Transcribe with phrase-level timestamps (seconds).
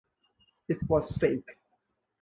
[0.67, 1.47] It was fake.